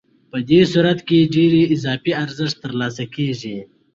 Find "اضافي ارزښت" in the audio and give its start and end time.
1.75-2.57